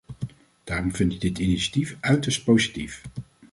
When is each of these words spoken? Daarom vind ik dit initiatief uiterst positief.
Daarom 0.63 0.95
vind 0.95 1.13
ik 1.13 1.21
dit 1.21 1.39
initiatief 1.39 1.97
uiterst 1.99 2.43
positief. 2.43 3.01